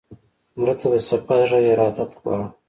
[0.59, 2.47] مړه ته د صفا زړه ارادت غواړو